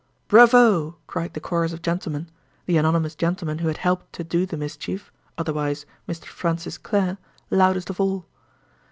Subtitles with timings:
[0.27, 5.11] "Bravo!" cried the chorus of gentlemen—the anonymous gentleman who had helped to do the mischief
[5.37, 6.25] (otherwise Mr.
[6.25, 7.19] Francis Clare)
[7.51, 8.25] loudest of all.